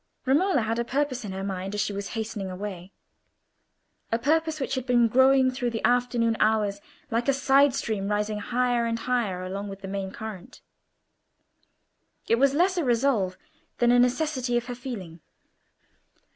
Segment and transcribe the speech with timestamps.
[0.25, 2.91] Romola had a purpose in her mind as she was hastening away;
[4.11, 6.81] a purpose which had been growing through the afternoon hours
[7.11, 10.59] like a side stream, rising higher and higher along with the main current.
[12.27, 13.37] It was less a resolve
[13.77, 15.19] than a necessity of her feeling.